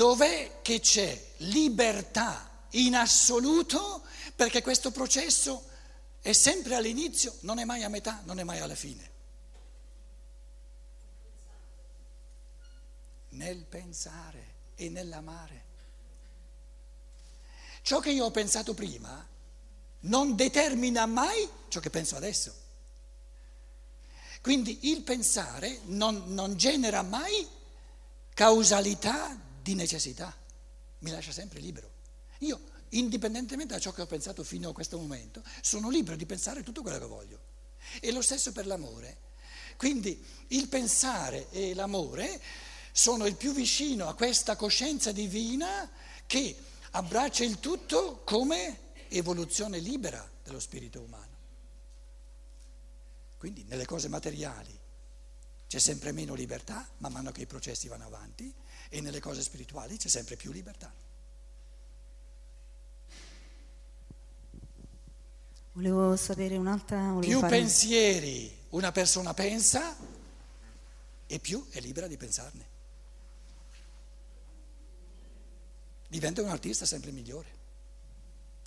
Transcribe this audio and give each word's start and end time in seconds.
dov'è 0.00 0.62
che 0.62 0.80
c'è 0.80 1.32
libertà 1.38 2.64
in 2.70 2.96
assoluto 2.96 4.02
perché 4.34 4.62
questo 4.62 4.90
processo 4.90 5.62
è 6.22 6.32
sempre 6.32 6.74
all'inizio, 6.74 7.36
non 7.40 7.58
è 7.58 7.64
mai 7.66 7.82
a 7.82 7.90
metà, 7.90 8.22
non 8.24 8.38
è 8.38 8.42
mai 8.42 8.60
alla 8.60 8.74
fine. 8.74 9.10
Nel 13.30 13.62
pensare 13.64 14.54
e 14.74 14.88
nell'amare. 14.88 15.64
Ciò 17.82 18.00
che 18.00 18.10
io 18.10 18.24
ho 18.24 18.30
pensato 18.30 18.72
prima 18.72 19.22
non 20.00 20.34
determina 20.34 21.04
mai 21.04 21.46
ciò 21.68 21.78
che 21.78 21.90
penso 21.90 22.16
adesso. 22.16 22.54
Quindi 24.40 24.90
il 24.90 25.02
pensare 25.02 25.80
non, 25.84 26.22
non 26.28 26.56
genera 26.56 27.02
mai 27.02 27.46
causalità 28.32 29.48
di 29.62 29.74
necessità, 29.74 30.34
mi 31.00 31.10
lascia 31.10 31.32
sempre 31.32 31.60
libero. 31.60 31.90
Io, 32.38 32.60
indipendentemente 32.90 33.74
da 33.74 33.80
ciò 33.80 33.92
che 33.92 34.02
ho 34.02 34.06
pensato 34.06 34.44
fino 34.44 34.70
a 34.70 34.72
questo 34.72 34.98
momento, 34.98 35.42
sono 35.60 35.90
libero 35.90 36.16
di 36.16 36.26
pensare 36.26 36.62
tutto 36.62 36.82
quello 36.82 36.98
che 36.98 37.06
voglio. 37.06 37.40
E 38.00 38.12
lo 38.12 38.22
stesso 38.22 38.52
per 38.52 38.66
l'amore. 38.66 39.28
Quindi 39.76 40.22
il 40.48 40.68
pensare 40.68 41.48
e 41.50 41.74
l'amore 41.74 42.40
sono 42.92 43.26
il 43.26 43.36
più 43.36 43.52
vicino 43.52 44.08
a 44.08 44.14
questa 44.14 44.56
coscienza 44.56 45.12
divina 45.12 45.90
che 46.26 46.56
abbraccia 46.92 47.44
il 47.44 47.60
tutto 47.60 48.22
come 48.24 48.88
evoluzione 49.08 49.78
libera 49.78 50.28
dello 50.42 50.60
spirito 50.60 51.00
umano. 51.00 51.38
Quindi 53.38 53.64
nelle 53.64 53.86
cose 53.86 54.08
materiali 54.08 54.78
c'è 55.66 55.78
sempre 55.78 56.12
meno 56.12 56.34
libertà 56.34 56.86
man 56.98 57.12
mano 57.12 57.32
che 57.32 57.42
i 57.42 57.46
processi 57.46 57.88
vanno 57.88 58.06
avanti 58.06 58.52
e 58.90 59.00
nelle 59.00 59.20
cose 59.20 59.40
spirituali 59.40 59.96
c'è 59.96 60.08
sempre 60.08 60.36
più 60.36 60.52
libertà. 60.52 60.92
Volevo 65.72 66.14
sapere 66.16 66.58
un'altra... 66.58 67.12
Volevo 67.12 67.20
più 67.20 67.38
fare... 67.38 67.56
pensieri 67.56 68.54
una 68.70 68.92
persona 68.92 69.32
pensa 69.32 69.96
e 71.26 71.38
più 71.38 71.66
è 71.70 71.80
libera 71.80 72.06
di 72.06 72.18
pensarne. 72.18 72.68
Diventa 76.06 76.42
un 76.42 76.48
artista 76.50 76.84
sempre 76.84 77.10
migliore 77.12 77.58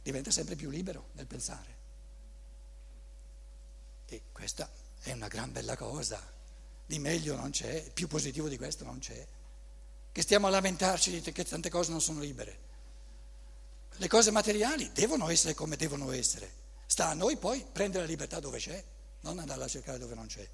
diventa 0.04 0.32
sempre 0.32 0.56
più 0.56 0.70
libero 0.70 1.10
nel 1.14 1.26
pensare. 1.26 1.82
E 4.06 4.24
questa 4.32 4.70
è 5.00 5.14
una 5.14 5.28
gran 5.28 5.52
bella 5.52 5.76
cosa, 5.76 6.22
di 6.86 7.00
meglio 7.00 7.36
non 7.36 7.50
c'è, 7.50 7.90
più 7.92 8.08
positivo 8.08 8.48
di 8.48 8.58
questo 8.58 8.84
non 8.84 9.00
c'è. 9.00 9.26
Che 10.14 10.22
stiamo 10.22 10.46
a 10.46 10.52
lamentarci 10.52 11.10
di 11.10 11.32
che 11.32 11.44
tante 11.44 11.72
cose 11.72 11.90
non 11.90 12.00
sono 12.00 12.20
libere. 12.20 12.60
Le 13.98 14.08
cose 14.08 14.30
materiali 14.30 14.92
devono 14.94 15.28
essere 15.30 15.56
come 15.56 15.76
devono 15.76 16.12
essere. 16.12 16.52
Sta 16.86 17.10
a 17.10 17.14
noi 17.16 17.36
poi 17.36 17.66
prendere 17.70 18.04
la 18.04 18.10
libertà 18.12 18.40
dove 18.40 18.60
c'è, 18.60 18.84
non 19.22 19.40
andare 19.40 19.64
a 19.64 19.68
cercare 19.68 19.98
dove 19.98 20.14
non 20.14 20.28
c'è. 20.28 20.48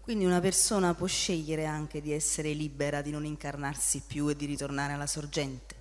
Quindi 0.00 0.24
una 0.24 0.40
persona 0.40 0.94
può 0.94 1.06
scegliere 1.06 1.66
anche 1.66 2.00
di 2.00 2.10
essere 2.10 2.54
libera, 2.54 3.02
di 3.02 3.10
non 3.10 3.26
incarnarsi 3.26 4.00
più 4.00 4.30
e 4.30 4.34
di 4.34 4.46
ritornare 4.46 4.94
alla 4.94 5.06
sorgente. 5.06 5.74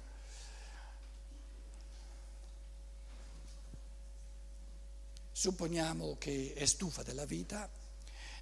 Supponiamo 5.32 6.18
che 6.18 6.52
è 6.54 6.66
stufa 6.66 7.02
della 7.02 7.24
vita, 7.24 7.70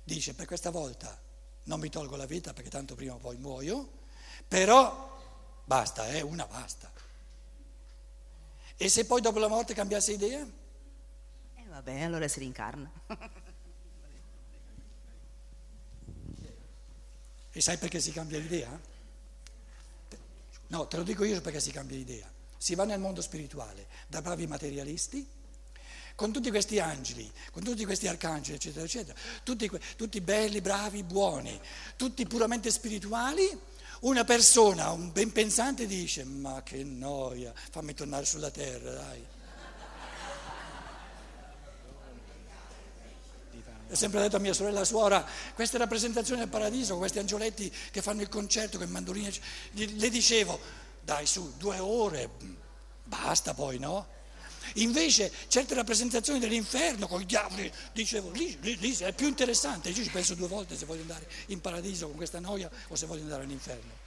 dice 0.04 0.34
per 0.34 0.48
questa 0.48 0.72
volta 0.72 1.26
non 1.68 1.80
mi 1.80 1.90
tolgo 1.90 2.16
la 2.16 2.26
vita 2.26 2.54
perché 2.54 2.70
tanto 2.70 2.96
prima 2.96 3.14
o 3.14 3.18
poi 3.18 3.38
muoio, 3.38 3.90
però 4.48 5.16
basta, 5.64 6.08
è 6.08 6.18
eh, 6.18 6.22
una 6.22 6.46
basta. 6.46 6.92
E 8.76 8.90
se 8.90 9.06
poi 9.06 9.22
dopo 9.22 9.40
la 9.40 9.48
morte 9.48 9.74
cambiasse 9.74 10.12
idea? 10.14 10.42
E 10.42 11.62
eh 11.62 11.68
vabbè, 11.68 12.02
allora 12.02 12.28
si 12.28 12.40
rincarna. 12.40 12.92
e 17.52 17.62
sai 17.62 17.78
perché 17.78 18.00
si 18.00 18.12
cambia 18.12 18.38
idea? 18.38 18.80
No, 20.68 20.88
te 20.88 20.98
lo 20.98 21.04
dico 21.04 21.24
io 21.24 21.42
perché 21.42 21.60
si 21.60 21.72
cambia 21.72 21.98
idea. 21.98 22.32
Si 22.58 22.76
va 22.76 22.86
nel 22.86 23.00
mondo 23.00 23.22
spirituale 23.22 23.88
da 24.08 24.22
bravi 24.22 24.48
materialisti 24.48 25.28
con 26.18 26.32
tutti 26.32 26.50
questi 26.50 26.80
angeli, 26.80 27.32
con 27.52 27.64
tutti 27.64 27.86
questi 27.86 28.08
arcangeli, 28.08 28.56
eccetera, 28.56 28.84
eccetera, 28.84 29.16
tutti, 29.44 29.70
tutti 29.96 30.20
belli, 30.20 30.62
bravi, 30.62 31.04
buoni, 31.04 31.62
tutti 31.96 32.26
puramente 32.26 32.72
spirituali, 32.72 33.48
una 34.00 34.24
persona, 34.24 34.90
un 34.90 35.12
ben 35.12 35.32
pensante 35.32 35.86
dice, 35.86 36.24
ma 36.24 36.64
che 36.64 36.84
noia, 36.84 37.54
fammi 37.54 37.94
tornare 37.94 38.26
sulla 38.26 38.50
terra, 38.50 38.94
dai. 38.94 39.26
Ho 43.92 43.96
sempre 43.96 44.20
detto 44.20 44.38
a 44.38 44.40
mia 44.40 44.54
sorella 44.54 44.84
suora, 44.86 45.24
queste 45.54 45.78
rappresentazioni 45.78 46.40
del 46.40 46.50
paradiso, 46.50 46.98
questi 46.98 47.20
angioletti 47.20 47.72
che 47.92 48.02
fanno 48.02 48.24
il 48.24 48.30
concerto 48.30 48.80
con 48.80 48.90
mandoline, 48.90 49.32
le 49.74 50.10
dicevo, 50.10 50.60
dai 51.00 51.28
su, 51.28 51.54
due 51.58 51.78
ore, 51.78 52.28
basta 53.04 53.54
poi, 53.54 53.78
no? 53.78 54.16
Invece 54.76 55.32
certe 55.48 55.74
rappresentazioni 55.74 56.40
dell'inferno 56.40 57.08
con 57.08 57.22
i 57.22 57.26
diavoli, 57.26 57.72
dicevo, 57.94 58.32
lì, 58.32 58.58
lì, 58.62 58.78
lì 58.78 58.96
è 58.98 59.14
più 59.14 59.28
interessante, 59.28 59.90
io 59.90 60.04
ci 60.04 60.10
penso 60.10 60.36
due 60.36 60.48
volte 60.48 60.78
se 60.78 60.86
voglio 60.86 61.02
andare 61.02 61.28
in 61.48 61.62
paradiso 61.62 62.08
con 62.08 62.16
questa 62.16 62.40
noia 62.40 62.70
o 62.88 62.96
se 62.96 63.06
voglio 63.06 63.24
andare 63.24 63.44
all'inferno. 63.44 64.06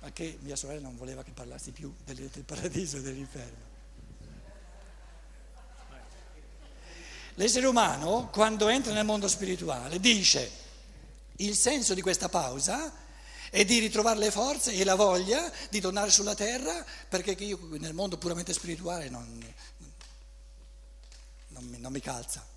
Ma 0.00 0.10
che 0.12 0.38
mia 0.40 0.56
sorella 0.56 0.80
non 0.80 0.96
voleva 0.96 1.22
che 1.22 1.30
parlassi 1.30 1.70
più 1.70 1.92
del, 2.04 2.16
del 2.16 2.44
paradiso 2.44 2.96
e 2.96 3.00
dell'inferno. 3.02 3.70
L'essere 7.36 7.66
umano, 7.66 8.28
quando 8.30 8.68
entra 8.68 8.92
nel 8.92 9.06
mondo 9.06 9.26
spirituale, 9.26 9.98
dice 9.98 10.50
il 11.36 11.54
senso 11.54 11.94
di 11.94 12.02
questa 12.02 12.28
pausa 12.28 12.92
e 13.54 13.66
di 13.66 13.80
ritrovare 13.80 14.18
le 14.18 14.30
forze 14.30 14.72
e 14.72 14.82
la 14.82 14.94
voglia 14.94 15.52
di 15.68 15.78
tornare 15.78 16.10
sulla 16.10 16.34
terra 16.34 16.82
perché 17.06 17.32
io 17.32 17.58
nel 17.72 17.92
mondo 17.92 18.16
puramente 18.16 18.54
spirituale 18.54 19.10
non, 19.10 19.54
non, 21.48 21.64
mi, 21.64 21.78
non 21.78 21.92
mi 21.92 22.00
calza. 22.00 22.48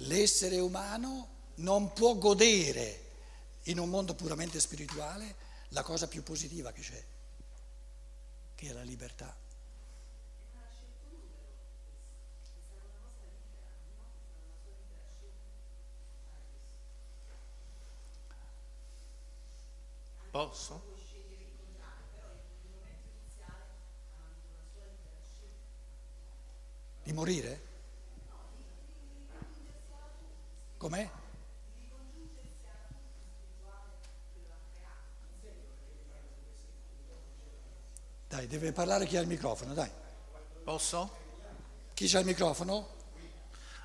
L'essere 0.00 0.58
umano 0.58 1.28
non 1.56 1.92
può 1.92 2.16
godere 2.16 3.04
in 3.64 3.78
un 3.78 3.88
mondo 3.88 4.12
puramente 4.14 4.58
spirituale 4.58 5.36
la 5.68 5.84
cosa 5.84 6.08
più 6.08 6.24
positiva 6.24 6.72
che 6.72 6.82
c'è, 6.82 7.04
che 8.56 8.68
è 8.68 8.72
la 8.72 8.82
libertà. 8.82 9.45
Posso? 20.36 20.82
Di 27.02 27.12
morire? 27.14 27.60
Com'è? 30.76 31.10
Dai, 38.28 38.46
deve 38.46 38.72
parlare 38.72 39.06
chi 39.06 39.16
ha 39.16 39.22
il 39.22 39.26
microfono, 39.26 39.72
dai. 39.72 39.90
Posso? 40.62 41.16
Chi 41.94 42.14
ha 42.14 42.18
il 42.18 42.26
microfono? 42.26 42.88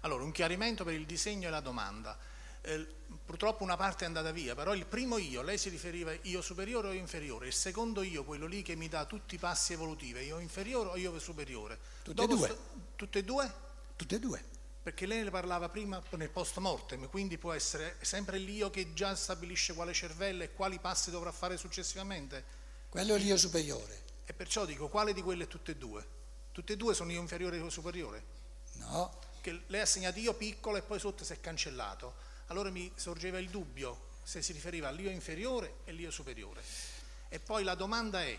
Allora, 0.02 0.26
un 0.26 0.34
chiarimento 0.34 0.84
per 0.84 0.96
il 0.96 1.06
disegno 1.06 1.48
e 1.48 1.52
la 1.52 1.62
domanda. 1.62 2.18
Eh, 2.62 2.88
purtroppo 3.26 3.64
una 3.64 3.76
parte 3.76 4.04
è 4.04 4.08
andata 4.08 4.32
via, 4.32 4.54
però 4.56 4.76
il 4.76 4.86
primo 4.86 5.18
io, 5.18 5.42
lei 5.42 5.58
si 5.58 5.70
riferiva 5.70 6.14
io 6.24 6.42
superiore 6.42 6.90
o 6.90 6.92
io 6.92 7.00
inferiore, 7.00 7.48
il 7.48 7.54
secondo 7.54 8.04
io, 8.04 8.24
quello 8.24 8.46
lì 8.46 8.62
che 8.62 8.76
mi 8.76 8.88
dà 8.88 9.06
tutti 9.06 9.36
i 9.36 9.38
passi 9.38 9.74
evolutivi, 9.74 10.22
io 10.22 10.40
inferiore 10.40 10.90
o 10.90 10.98
io 10.98 11.18
superiore. 11.20 11.80
Tutte 12.04 12.24
e 12.24 12.28
due. 12.28 12.48
Sto, 12.48 12.58
tutte 12.96 13.20
e 13.20 13.24
due? 13.24 13.54
Tutte 13.96 14.16
e 14.16 14.20
due. 14.20 14.44
Perché 14.84 15.06
lei 15.06 15.24
ne 15.24 15.30
parlava 15.30 15.70
prima 15.70 16.02
nel 16.12 16.30
post 16.30 16.58
mortem, 16.58 17.08
quindi 17.10 17.38
può 17.38 17.52
essere 17.52 17.98
sempre 18.02 18.38
l'io 18.38 18.70
che 18.70 18.94
già 18.94 19.16
stabilisce 19.16 19.74
quale 19.74 19.94
cervello 19.94 20.44
e 20.44 20.54
quali 20.54 20.80
passi 20.80 21.12
dovrà 21.12 21.32
fare 21.32 21.58
successivamente. 21.58 22.44
Quello 22.90 23.16
è 23.16 23.20
l'io 23.20 23.38
superiore. 23.38 24.10
E 24.26 24.34
perciò 24.34 24.66
dico, 24.66 24.88
quale 24.88 25.14
di 25.14 25.22
quelle 25.22 25.48
tutte 25.48 25.72
e 25.72 25.76
due? 25.76 26.06
Tutte 26.52 26.74
e 26.74 26.78
due 26.78 26.94
sono 26.94 27.12
io 27.12 27.22
inferiore 27.22 27.58
e 27.58 27.60
io 27.60 27.70
superiore? 27.70 28.24
No. 28.74 29.20
Che 29.40 29.64
lei 29.68 29.82
ha 29.82 29.86
segnato 29.86 30.20
io 30.20 30.34
piccolo 30.34 30.78
e 30.78 30.82
poi 30.82 31.00
sotto 31.00 31.24
si 31.24 31.34
è 31.34 31.40
cancellato 31.40 32.30
allora 32.52 32.70
mi 32.70 32.92
sorgeva 32.96 33.40
il 33.40 33.50
dubbio 33.50 34.10
se 34.24 34.42
si 34.42 34.52
riferiva 34.52 34.90
all'io 34.90 35.10
inferiore 35.10 35.78
e 35.86 35.92
all'io 35.92 36.12
superiore. 36.12 36.62
E 37.30 37.40
poi 37.40 37.64
la 37.64 37.76
domanda 37.76 38.22
è, 38.22 38.38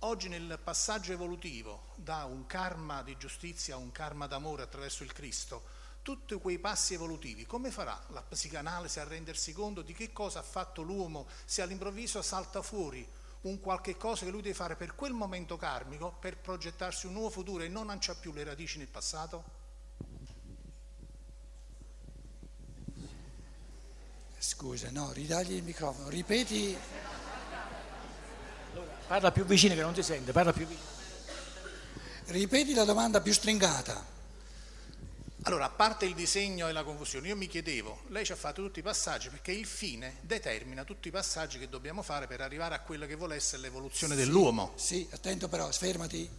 oggi 0.00 0.28
nel 0.28 0.60
passaggio 0.62 1.12
evolutivo 1.12 1.94
da 1.94 2.26
un 2.26 2.44
karma 2.46 3.02
di 3.02 3.16
giustizia 3.16 3.74
a 3.74 3.78
un 3.78 3.90
karma 3.92 4.26
d'amore 4.26 4.62
attraverso 4.62 5.04
il 5.04 5.12
Cristo, 5.12 5.84
tutti 6.02 6.34
quei 6.34 6.58
passi 6.58 6.92
evolutivi, 6.92 7.46
come 7.46 7.70
farà 7.70 7.98
la 8.10 8.22
psicanalisi 8.22 9.00
a 9.00 9.04
rendersi 9.04 9.54
conto 9.54 9.80
di 9.80 9.94
che 9.94 10.12
cosa 10.12 10.40
ha 10.40 10.42
fatto 10.42 10.82
l'uomo 10.82 11.26
se 11.46 11.62
all'improvviso 11.62 12.20
salta 12.20 12.60
fuori 12.60 13.08
un 13.42 13.58
qualche 13.60 13.96
cosa 13.96 14.26
che 14.26 14.30
lui 14.30 14.42
deve 14.42 14.54
fare 14.54 14.76
per 14.76 14.94
quel 14.94 15.12
momento 15.12 15.56
karmico 15.56 16.14
per 16.20 16.36
progettarsi 16.36 17.06
un 17.06 17.14
nuovo 17.14 17.30
futuro 17.30 17.62
e 17.62 17.68
non 17.68 17.86
lancia 17.86 18.14
più 18.14 18.32
le 18.32 18.44
radici 18.44 18.76
nel 18.76 18.88
passato? 18.88 19.65
Scusa, 24.46 24.90
no, 24.92 25.10
ridagli 25.10 25.54
il 25.54 25.64
microfono, 25.64 26.08
ripeti. 26.08 26.78
Parla 29.08 29.32
più 29.32 29.44
vicino 29.44 29.74
che 29.74 29.80
non 29.80 29.92
ti 29.92 30.04
sente, 30.04 30.30
parla 30.30 30.52
più 30.52 30.64
vicino. 30.64 30.86
Ripeti 32.26 32.72
la 32.72 32.84
domanda 32.84 33.20
più 33.20 33.32
stringata. 33.32 34.06
Allora, 35.42 35.64
a 35.64 35.70
parte 35.70 36.04
il 36.04 36.14
disegno 36.14 36.68
e 36.68 36.72
la 36.72 36.84
confusione, 36.84 37.26
io 37.26 37.36
mi 37.36 37.48
chiedevo, 37.48 38.02
lei 38.10 38.24
ci 38.24 38.30
ha 38.30 38.36
fatto 38.36 38.62
tutti 38.62 38.78
i 38.78 38.82
passaggi 38.82 39.30
perché 39.30 39.50
il 39.50 39.66
fine 39.66 40.18
determina 40.20 40.84
tutti 40.84 41.08
i 41.08 41.10
passaggi 41.10 41.58
che 41.58 41.68
dobbiamo 41.68 42.02
fare 42.02 42.28
per 42.28 42.40
arrivare 42.40 42.76
a 42.76 42.80
quello 42.80 43.06
che 43.06 43.16
vuole 43.16 43.34
essere 43.34 43.62
l'evoluzione 43.62 44.14
sì, 44.14 44.20
dell'uomo. 44.20 44.74
Sì, 44.76 45.08
attento 45.10 45.48
però, 45.48 45.68
fermati. 45.72 46.30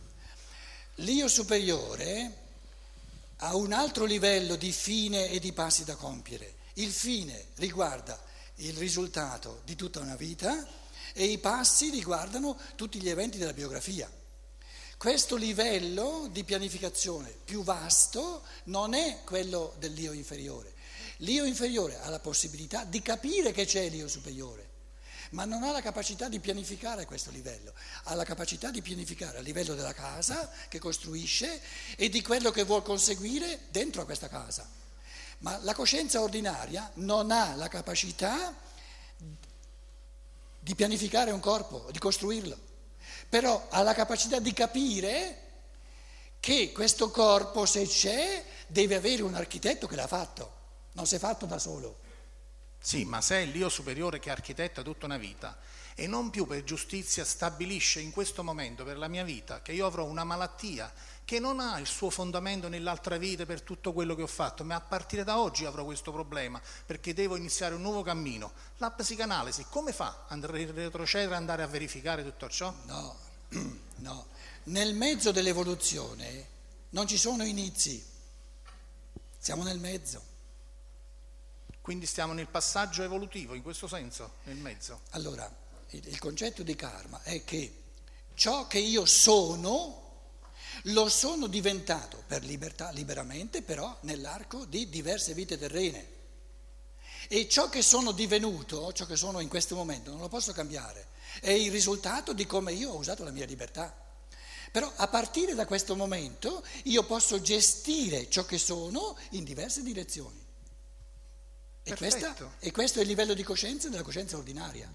L'io 0.96 1.28
superiore 1.28 2.32
ha 3.36 3.54
un 3.54 3.74
altro 3.74 4.06
livello 4.06 4.56
di 4.56 4.72
fine 4.72 5.30
e 5.30 5.40
di 5.40 5.52
passi 5.52 5.84
da 5.84 5.96
compiere. 5.96 6.56
Il 6.78 6.92
fine 6.92 7.48
riguarda 7.56 8.22
il 8.58 8.78
risultato 8.78 9.62
di 9.66 9.76
tutta 9.76 10.00
una 10.00 10.16
vita 10.16 10.64
e 11.14 11.26
i 11.26 11.40
passi 11.40 11.90
riguardano 11.90 12.56
tutti 12.76 13.02
gli 13.02 13.10
eventi 13.10 13.40
della 13.40 13.54
biografia. 13.54 14.12
Questo 14.96 15.36
livello 15.36 16.30
di 16.32 16.44
pianificazione 16.44 17.34
più 17.44 17.64
vasto 17.64 18.44
non 18.66 18.94
è 18.94 19.22
quello 19.24 19.74
dell'io 19.80 20.12
inferiore. 20.12 20.76
L'io 21.18 21.46
inferiore 21.46 22.00
ha 22.00 22.10
la 22.10 22.20
possibilità 22.20 22.84
di 22.84 23.02
capire 23.02 23.52
che 23.52 23.66
c'è 23.66 23.90
l'io 23.90 24.08
superiore, 24.08 24.70
ma 25.32 25.46
non 25.46 25.64
ha 25.64 25.72
la 25.72 25.82
capacità 25.82 26.30
di 26.30 26.40
pianificare 26.40 27.04
a 27.04 27.08
questo 27.08 27.32
livello. 27.32 27.74
Ha 28.04 28.14
la 28.14 28.24
capacità 28.24 28.70
di 28.70 28.84
pianificare 28.84 29.40
a 29.40 29.42
livello 29.42 29.74
della 29.74 29.94
casa 29.94 30.48
che 30.70 30.78
costruisce 30.78 31.60
e 31.96 32.10
di 32.10 32.22
quello 32.22 32.52
che 32.52 32.66
vuol 32.66 32.84
conseguire 32.84 33.62
dentro 33.72 34.04
a 34.04 34.06
questa 34.06 34.30
casa. 34.30 34.86
Ma 35.40 35.58
la 35.62 35.74
coscienza 35.74 36.22
ordinaria 36.22 36.90
non 36.96 37.32
ha 37.32 37.56
la 37.56 37.68
capacità 37.68 38.56
di 40.60 40.76
pianificare 40.76 41.32
un 41.32 41.40
corpo, 41.40 41.88
di 41.92 42.00
costruirlo 42.00 42.66
però 43.30 43.68
ha 43.70 43.82
la 43.82 43.94
capacità 43.94 44.40
di 44.40 44.54
capire 44.54 45.42
che 46.40 46.72
questo 46.72 47.10
corpo, 47.12 47.66
se 47.66 47.86
c'è, 47.86 48.44
deve 48.68 48.96
avere 48.96 49.24
un 49.24 49.36
architetto 49.36 49.88
che 49.88 49.96
l'ha 49.96 50.08
fatto, 50.08 50.54
non 50.94 51.06
si 51.06 51.16
è 51.16 51.20
fatto 51.20 51.46
da 51.46 51.60
solo. 51.60 52.00
Sì, 52.80 53.04
ma 53.04 53.22
se 53.22 53.42
è 53.42 53.46
l'io 53.46 53.70
superiore 53.70 54.20
che 54.20 54.30
architetta 54.30 54.82
tutta 54.82 55.06
una 55.06 55.18
vita 55.18 55.58
e 56.00 56.06
non 56.06 56.30
più 56.30 56.46
per 56.46 56.64
giustizia 56.64 57.26
stabilisce 57.26 58.00
in 58.00 58.12
questo 58.12 58.44
momento 58.44 58.84
per 58.84 59.00
la 59.00 59.08
mia 59.08 59.24
vita 59.24 59.64
che 59.64 59.72
io 59.72 59.88
avrò 59.88 60.06
una 60.06 60.24
malattia 60.24 60.94
che 61.26 61.40
non 61.40 61.60
ha 61.60 61.80
il 61.80 61.88
suo 61.88 62.12
fondamento 62.12 62.68
nell'altra 62.68 63.18
vita 63.18 63.48
per 63.48 63.64
tutto 63.64 63.94
quello 63.94 64.14
che 64.14 64.22
ho 64.22 64.28
fatto, 64.28 64.64
ma 64.64 64.76
a 64.76 64.80
partire 64.80 65.24
da 65.24 65.40
oggi 65.40 65.66
avrò 65.66 65.84
questo 65.84 66.12
problema 66.12 66.62
perché 66.86 67.16
devo 67.16 67.36
iniziare 67.36 67.74
un 67.74 67.82
nuovo 67.82 68.04
cammino. 68.04 68.52
La 68.78 68.92
psicanalisi 68.92 69.66
come 69.72 69.92
fa 69.92 70.26
a 70.28 70.38
retrocedere 70.40 71.34
e 71.34 71.36
andare 71.36 71.64
a 71.64 71.68
verificare 71.68 72.24
tutto 72.24 72.48
ciò? 72.48 72.72
No, 72.86 73.16
no. 73.98 74.28
Nel 74.66 74.94
mezzo 74.94 75.32
dell'evoluzione 75.32 76.48
non 76.92 77.08
ci 77.08 77.18
sono 77.18 77.44
inizi, 77.44 78.06
siamo 79.40 79.64
nel 79.64 79.80
mezzo. 79.80 80.22
Quindi 81.82 82.06
stiamo 82.06 82.34
nel 82.34 82.48
passaggio 82.48 83.02
evolutivo, 83.02 83.56
in 83.56 83.64
questo 83.64 83.88
senso, 83.88 84.36
nel 84.44 84.58
mezzo. 84.58 85.02
Allora, 85.12 85.50
il, 85.92 86.20
concetto 86.20 86.64
di 86.64 86.76
karma 86.76 87.22
è 87.24 87.44
che 87.44 87.84
ciò 88.34 88.68
che 88.68 88.80
io 88.80 89.06
sono 89.06 90.06
lo 90.84 91.10
sono 91.10 91.48
diventato 91.48 92.24
per 92.28 92.44
libertà, 92.44 92.92
liberamente, 92.92 93.62
però 93.62 93.98
nell'arco 94.02 94.66
di 94.66 94.90
diverse 94.90 95.34
vite 95.34 95.58
terrene. 95.58 96.16
E 97.28 97.50
ciò 97.50 97.68
che 97.68 97.82
sono 97.82 98.12
divenuto, 98.12 98.94
ciò 98.94 99.06
che 99.06 99.16
sono 99.16 99.40
in 99.40 99.50
questo 99.50 99.76
momento, 99.76 100.12
non 100.12 100.20
lo 100.22 100.30
posso 100.30 100.54
cambiare. 100.54 101.08
È 101.42 101.50
il 101.50 101.72
risultato 101.72 102.32
di 102.32 102.46
come 102.46 102.74
io 102.74 102.92
ho 102.92 102.98
usato 102.98 103.24
la 103.24 103.32
mia 103.32 103.46
libertà. 103.46 104.06
Però 104.72 104.92
a 104.96 105.08
partire 105.08 105.56
da 105.56 105.66
questo 105.66 105.96
momento 105.96 106.64
io 106.84 107.04
posso 107.04 107.42
gestire 107.42 108.30
ciò 108.30 108.46
che 108.46 108.58
sono 108.58 109.18
in 109.32 109.44
diverse 109.44 109.82
direzioni. 109.82 110.46
E, 111.84 111.96
questa, 111.96 112.36
e 112.60 112.72
questo 112.72 113.00
è 113.00 113.02
il 113.02 113.08
livello 113.08 113.34
di 113.34 113.44
coscienza 113.44 113.90
della 113.90 114.04
coscienza 114.04 114.38
ordinaria. 114.38 114.90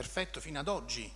Perfetto, 0.00 0.40
fino 0.40 0.58
ad 0.58 0.68
oggi 0.68 1.12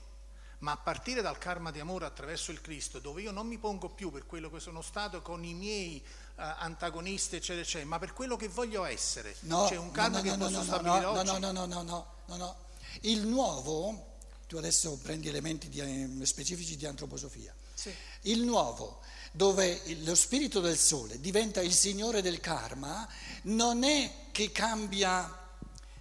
ma 0.65 0.73
a 0.73 0.77
partire 0.79 1.21
dal 1.21 1.37
karma 1.37 1.71
di 1.71 1.79
amore 1.79 2.07
attraverso 2.07 2.51
il 2.51 2.63
Cristo, 2.63 2.99
dove 2.99 3.21
io 3.21 3.31
non 3.31 3.47
mi 3.47 3.59
pongo 3.59 3.91
più 3.91 4.11
per 4.11 4.25
quello 4.25 4.51
che 4.51 4.61
sono 4.61 4.81
stato 4.81 5.21
con 5.21 5.45
i 5.45 5.53
miei 5.53 6.03
uh, 6.37 6.43
antagonisti, 6.57 7.37
eccetera, 7.37 7.61
eccetera, 7.61 7.87
ma 7.87 7.99
per 7.99 8.15
quello 8.15 8.37
che 8.37 8.49
voglio 8.49 8.85
essere. 8.85 9.37
No, 9.41 9.67
C'è 9.69 9.77
un 9.77 9.91
karma 9.91 10.21
no, 10.21 10.25
no, 10.25 10.31
che 10.31 10.37
no, 10.37 10.45
posso 10.47 10.57
no, 10.57 10.65
stabilire 10.65 11.01
no, 11.01 11.11
oggi. 11.11 11.27
No, 11.27 11.39
no, 11.39 11.53
no, 11.53 11.67
no, 11.67 11.83
no, 11.83 12.07
no, 12.25 12.37
no. 12.37 12.57
Il 13.03 13.27
nuovo, 13.27 14.15
tu 14.47 14.57
adesso 14.57 14.99
prendi 15.03 15.29
elementi 15.29 15.69
di, 15.69 15.81
eh, 15.81 16.25
specifici 16.25 16.77
di 16.77 16.87
antroposofia, 16.87 17.55
sì. 17.75 17.95
il 18.23 18.43
nuovo, 18.43 19.01
dove 19.33 19.83
lo 20.03 20.15
spirito 20.15 20.61
del 20.61 20.79
sole 20.79 21.21
diventa 21.21 21.61
il 21.61 21.75
signore 21.75 22.23
del 22.23 22.41
karma, 22.41 23.07
non 23.43 23.85
è 23.85 24.29
che 24.33 24.51
cambia, 24.51 25.31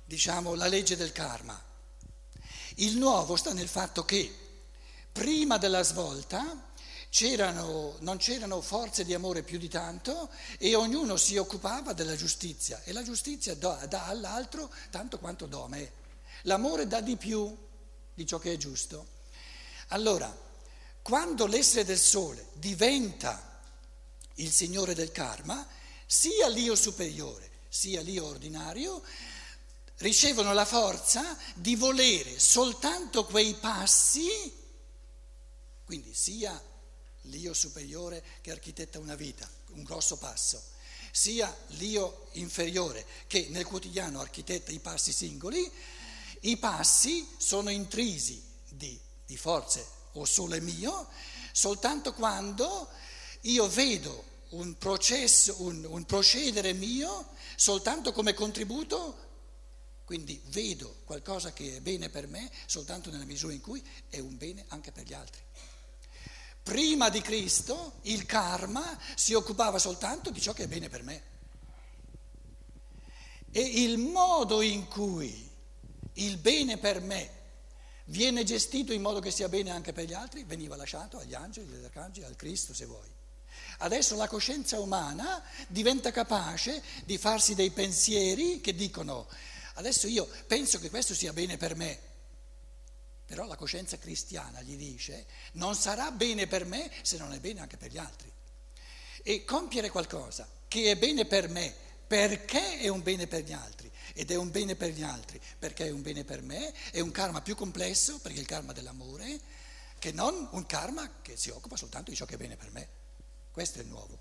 diciamo, 0.05 0.53
la 0.53 0.67
legge 0.67 0.95
del 0.95 1.11
karma. 1.11 1.71
Il 2.75 2.97
nuovo 2.97 3.35
sta 3.35 3.53
nel 3.53 3.67
fatto 3.67 4.03
che 4.05 4.43
Prima 5.13 5.59
della 5.59 5.83
svolta 5.83 6.71
c'erano, 7.11 7.97
non 7.99 8.17
c'erano 8.17 8.61
forze 8.61 9.05
di 9.05 9.13
amore 9.13 9.43
più 9.43 9.59
di 9.59 9.69
tanto 9.69 10.27
e 10.57 10.73
ognuno 10.73 11.17
si 11.17 11.37
occupava 11.37 11.93
della 11.93 12.15
giustizia 12.15 12.81
e 12.83 12.91
la 12.93 13.03
giustizia 13.03 13.53
dà, 13.53 13.85
dà 13.85 14.05
all'altro 14.05 14.73
tanto 14.89 15.19
quanto 15.19 15.45
do 15.45 15.65
a 15.65 15.67
me. 15.67 15.91
L'amore 16.43 16.87
dà 16.87 16.99
di 16.99 17.15
più 17.15 17.55
di 18.11 18.25
ciò 18.25 18.39
che 18.39 18.53
è 18.53 18.57
giusto. 18.57 19.05
Allora, 19.89 20.35
quando 21.03 21.45
l'essere 21.45 21.85
del 21.85 21.99
sole 21.99 22.47
diventa 22.53 23.61
il 24.37 24.51
signore 24.51 24.95
del 24.95 25.11
karma, 25.11 25.63
sia 26.07 26.47
l'io 26.47 26.75
superiore 26.75 27.51
sia 27.73 28.01
l'io 28.01 28.25
ordinario 28.25 29.01
ricevono 29.97 30.53
la 30.53 30.65
forza 30.65 31.37
di 31.55 31.75
volere 31.75 32.39
soltanto 32.39 33.25
quei 33.25 33.53
passi. 33.55 34.27
Quindi 35.85 36.13
sia 36.13 36.61
l'io 37.23 37.53
superiore 37.53 38.23
che 38.41 38.51
architetta 38.51 38.99
una 38.99 39.15
vita, 39.15 39.49
un 39.71 39.83
grosso 39.83 40.17
passo, 40.17 40.61
sia 41.11 41.55
l'io 41.77 42.27
inferiore 42.33 43.05
che 43.27 43.47
nel 43.49 43.65
quotidiano 43.65 44.19
architetta 44.19 44.71
i 44.71 44.79
passi 44.79 45.11
singoli, 45.11 45.69
i 46.41 46.57
passi 46.57 47.27
sono 47.37 47.69
intrisi 47.69 48.43
di, 48.67 48.99
di 49.25 49.37
forze 49.37 49.85
o 50.13 50.25
sole 50.25 50.59
mio 50.59 51.07
soltanto 51.53 52.13
quando 52.13 52.89
io 53.41 53.67
vedo 53.69 54.31
un 54.49 54.77
processo, 54.77 55.55
un, 55.59 55.85
un 55.87 56.03
procedere 56.05 56.73
mio 56.73 57.27
soltanto 57.55 58.11
come 58.11 58.33
contributo 58.33 59.22
quindi 60.05 60.41
vedo 60.47 61.01
qualcosa 61.05 61.53
che 61.53 61.77
è 61.77 61.81
bene 61.81 62.09
per 62.09 62.27
me 62.27 62.49
soltanto 62.65 63.09
nella 63.09 63.25
misura 63.25 63.53
in 63.53 63.61
cui 63.61 63.83
è 64.09 64.19
un 64.19 64.37
bene 64.37 64.65
anche 64.69 64.91
per 64.91 65.05
gli 65.05 65.13
altri. 65.13 65.41
Prima 66.61 67.09
di 67.09 67.21
Cristo 67.21 67.99
il 68.03 68.25
karma 68.25 68.97
si 69.15 69.33
occupava 69.33 69.79
soltanto 69.79 70.29
di 70.29 70.41
ciò 70.41 70.53
che 70.53 70.63
è 70.63 70.67
bene 70.67 70.89
per 70.89 71.03
me. 71.03 71.31
E 73.51 73.61
il 73.61 73.97
modo 73.97 74.61
in 74.61 74.87
cui 74.87 75.49
il 76.13 76.37
bene 76.37 76.77
per 76.77 77.01
me 77.01 77.41
viene 78.05 78.43
gestito 78.43 78.93
in 78.93 79.01
modo 79.01 79.19
che 79.19 79.31
sia 79.31 79.49
bene 79.49 79.71
anche 79.71 79.93
per 79.93 80.05
gli 80.05 80.13
altri 80.13 80.43
veniva 80.43 80.75
lasciato 80.75 81.17
agli 81.17 81.33
angeli, 81.33 81.73
agli 81.73 81.83
arcangeli, 81.83 82.25
al 82.25 82.35
Cristo 82.35 82.73
se 82.73 82.85
vuoi. 82.85 83.09
Adesso 83.79 84.15
la 84.15 84.27
coscienza 84.27 84.79
umana 84.79 85.43
diventa 85.67 86.11
capace 86.11 86.81
di 87.05 87.17
farsi 87.17 87.55
dei 87.55 87.71
pensieri 87.71 88.61
che 88.61 88.73
dicono 88.73 89.27
adesso 89.73 90.07
io 90.07 90.29
penso 90.47 90.79
che 90.79 90.89
questo 90.89 91.13
sia 91.13 91.33
bene 91.33 91.57
per 91.57 91.75
me, 91.75 91.99
però 93.25 93.45
la 93.45 93.55
coscienza 93.55 93.97
cristiana 93.97 94.61
gli 94.61 94.75
dice 94.75 95.25
non 95.53 95.75
sarà 95.75 96.11
bene 96.11 96.47
per 96.47 96.65
me 96.65 96.91
se 97.01 97.17
non 97.17 97.33
è 97.33 97.39
bene 97.39 97.61
anche 97.61 97.77
per 97.77 97.91
gli 97.91 97.97
altri. 97.97 98.31
E 99.23 99.45
compiere 99.45 99.89
qualcosa 99.89 100.47
che 100.67 100.91
è 100.91 100.97
bene 100.97 101.25
per 101.25 101.47
me 101.47 101.73
perché 102.05 102.79
è 102.79 102.89
un 102.89 103.01
bene 103.01 103.27
per 103.27 103.43
gli 103.43 103.53
altri 103.53 103.89
ed 104.13 104.29
è 104.29 104.35
un 104.35 104.51
bene 104.51 104.75
per 104.75 104.89
gli 104.89 105.01
altri 105.01 105.39
perché 105.57 105.87
è 105.87 105.89
un 105.89 106.01
bene 106.01 106.25
per 106.25 106.41
me 106.41 106.73
è 106.91 106.99
un 106.99 107.11
karma 107.11 107.41
più 107.41 107.55
complesso 107.55 108.19
perché 108.19 108.37
è 108.37 108.41
il 108.41 108.47
karma 108.47 108.73
dell'amore 108.73 109.39
che 110.03 110.11
non 110.11 110.49
un 110.51 110.65
karma 110.65 111.09
che 111.21 111.37
si 111.37 111.49
occupa 111.49 111.77
soltanto 111.77 112.11
di 112.11 112.17
ciò 112.17 112.25
che 112.25 112.33
è 112.35 112.37
bene 112.37 112.57
per 112.57 112.69
me. 112.71 112.89
Questo 113.51 113.79
è 113.79 113.83
il 113.83 113.87
nuovo. 113.87 114.19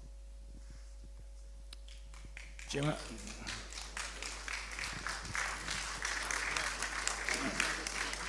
C'è 2.68 2.78
una... 2.78 2.96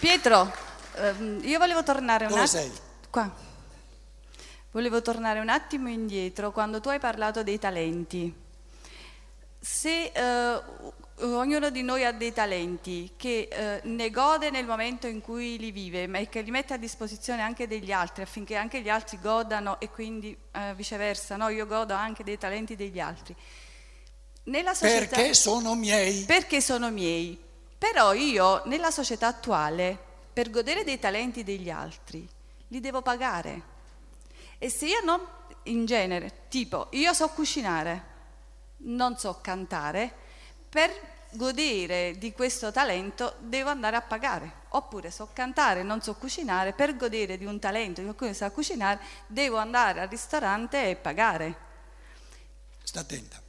Pietro, 0.04 0.52
ehm, 0.96 1.40
io 1.44 1.58
volevo 1.58 1.82
tornare 1.82 2.26
un 2.26 2.38
attimo. 2.38 2.74
Qua. 3.10 3.34
Volevo 4.72 5.02
tornare 5.02 5.40
un 5.40 5.48
attimo 5.48 5.88
indietro 5.88 6.52
quando 6.52 6.82
tu 6.82 6.90
hai 6.90 7.00
parlato 7.00 7.42
dei 7.42 7.58
talenti. 7.58 8.36
Se 9.62 10.12
eh, 10.14 10.62
ognuno 11.22 11.70
di 11.70 11.84
noi 11.84 12.04
ha 12.04 12.12
dei 12.12 12.34
talenti 12.34 13.14
che 13.16 13.48
eh, 13.50 13.80
ne 13.86 14.10
gode 14.10 14.50
nel 14.50 14.66
momento 14.66 15.08
in 15.08 15.22
cui 15.22 15.58
li 15.58 15.72
vive, 15.72 16.06
ma 16.08 16.20
che 16.26 16.42
li 16.42 16.52
mette 16.52 16.74
a 16.74 16.78
disposizione 16.78 17.42
anche 17.42 17.66
degli 17.66 17.94
altri 17.94 18.24
affinché 18.24 18.58
anche 18.58 18.82
gli 18.82 18.90
altri 18.90 19.18
godano 19.22 19.80
e 19.80 19.90
quindi 19.90 20.38
eh, 20.52 20.74
viceversa, 20.76 21.38
no? 21.38 21.48
io 21.48 21.66
godo 21.66 21.94
anche 21.94 22.26
dei 22.26 22.38
talenti 22.38 22.76
degli 22.76 23.00
altri. 23.00 23.34
Società, 24.44 25.16
Perché 25.16 25.34
sono 25.34 25.76
miei. 25.76 26.26
perché 26.26 26.60
sono 26.60 26.92
miei. 26.92 27.52
Però 27.84 28.14
io 28.14 28.62
nella 28.68 28.92
società 28.92 29.28
attuale, 29.28 30.00
per 30.32 30.50
godere 30.50 30.86
dei 30.86 31.00
talenti 31.00 31.44
degli 31.44 31.70
altri, 31.70 32.26
li 32.70 32.80
devo 32.80 33.02
pagare. 33.02 33.62
E 34.58 34.70
se 34.70 34.86
io 34.86 35.02
non, 35.04 35.20
in 35.64 35.86
genere, 35.86 36.48
tipo, 36.48 36.88
io 36.92 37.12
so 37.12 37.28
cucinare, 37.28 38.04
non 38.78 39.18
so 39.18 39.40
cantare, 39.42 40.10
per 40.70 40.92
godere 41.32 42.18
di 42.18 42.32
questo 42.32 42.72
talento 42.72 43.36
devo 43.40 43.70
andare 43.70 43.98
a 43.98 44.02
pagare. 44.02 44.62
Oppure 44.70 45.12
so 45.12 45.32
cantare, 45.34 45.84
non 45.84 46.02
so 46.02 46.16
cucinare, 46.16 46.72
per 46.72 46.96
godere 46.96 47.38
di 47.38 47.44
un 47.44 47.60
talento 47.60 48.00
di 48.00 48.06
qualcuno 48.06 48.30
che 48.30 48.38
sa 48.38 48.50
cucinare, 48.50 49.02
devo 49.28 49.58
andare 49.58 50.00
al 50.00 50.08
ristorante 50.08 50.90
e 50.90 50.96
pagare. 50.96 51.56
Sta 52.82 53.02
attenta. 53.02 53.43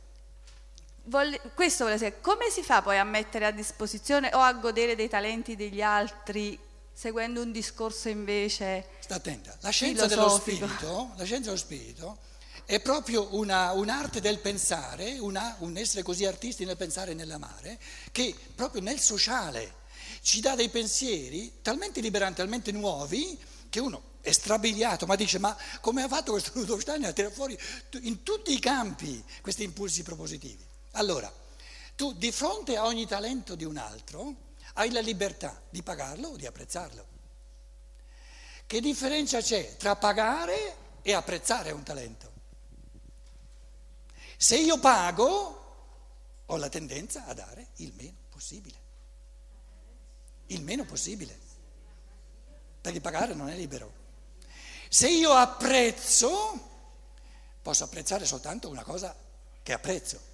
Volle- 1.06 1.40
questo 1.54 1.84
vuole 1.84 1.98
dire, 1.98 2.20
come 2.20 2.48
si 2.50 2.62
fa 2.62 2.80
poi 2.80 2.98
a 2.98 3.04
mettere 3.04 3.44
a 3.46 3.50
disposizione 3.50 4.30
o 4.32 4.38
a 4.38 4.52
godere 4.54 4.96
dei 4.96 5.08
talenti 5.08 5.54
degli 5.54 5.82
altri 5.82 6.58
seguendo 6.92 7.42
un 7.42 7.52
discorso 7.52 8.08
invece 8.08 8.86
Sta 9.00 9.16
attenta. 9.16 9.56
La 9.60 9.70
scienza 9.70 10.06
dello 10.06 10.28
spirito, 10.30 11.12
la 11.16 11.24
scienza 11.24 11.50
dello 11.50 11.60
spirito 11.60 12.18
è 12.64 12.80
proprio 12.80 13.34
una- 13.34 13.72
un'arte 13.72 14.20
del 14.20 14.38
pensare, 14.38 15.18
una- 15.18 15.56
un 15.58 15.76
essere 15.76 16.02
così 16.02 16.24
artisti 16.24 16.64
nel 16.64 16.76
pensare 16.78 17.10
e 17.10 17.14
nell'amare, 17.14 17.78
che 18.10 18.34
proprio 18.54 18.80
nel 18.80 18.98
sociale 18.98 19.82
ci 20.22 20.40
dà 20.40 20.54
dei 20.54 20.70
pensieri 20.70 21.60
talmente 21.60 22.00
liberanti, 22.00 22.36
talmente 22.36 22.72
nuovi, 22.72 23.38
che 23.68 23.80
uno 23.80 24.12
è 24.22 24.32
strabiliato, 24.32 25.04
ma 25.04 25.16
dice, 25.16 25.38
ma 25.38 25.54
come 25.82 26.02
ha 26.02 26.08
fatto 26.08 26.30
questo 26.32 26.52
Rudolf 26.54 26.80
Steiner 26.80 27.10
a 27.10 27.12
tirare 27.12 27.34
fuori 27.34 27.58
in 28.02 28.22
tutti 28.22 28.54
i 28.54 28.58
campi 28.58 29.22
questi 29.42 29.64
impulsi 29.64 30.02
propositivi? 30.02 30.64
Allora, 30.96 31.32
tu 31.96 32.12
di 32.12 32.30
fronte 32.30 32.76
a 32.76 32.84
ogni 32.84 33.06
talento 33.06 33.54
di 33.54 33.64
un 33.64 33.76
altro 33.76 34.52
hai 34.74 34.90
la 34.90 35.00
libertà 35.00 35.60
di 35.70 35.82
pagarlo 35.82 36.28
o 36.28 36.36
di 36.36 36.46
apprezzarlo. 36.46 37.06
Che 38.66 38.80
differenza 38.80 39.40
c'è 39.40 39.76
tra 39.76 39.96
pagare 39.96 40.76
e 41.02 41.12
apprezzare 41.12 41.70
un 41.70 41.82
talento? 41.82 42.32
Se 44.36 44.56
io 44.56 44.78
pago, 44.78 45.62
ho 46.46 46.56
la 46.56 46.68
tendenza 46.68 47.26
a 47.26 47.34
dare 47.34 47.68
il 47.76 47.92
meno 47.96 48.16
possibile. 48.30 48.82
Il 50.46 50.62
meno 50.62 50.84
possibile. 50.84 51.38
Perché 52.80 53.00
pagare 53.00 53.34
non 53.34 53.48
è 53.48 53.56
libero. 53.56 54.02
Se 54.88 55.08
io 55.08 55.32
apprezzo, 55.32 56.70
posso 57.62 57.84
apprezzare 57.84 58.26
soltanto 58.26 58.68
una 58.68 58.82
cosa 58.82 59.14
che 59.62 59.72
apprezzo. 59.72 60.33